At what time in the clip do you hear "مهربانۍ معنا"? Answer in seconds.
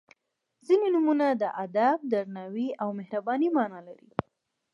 2.99-3.79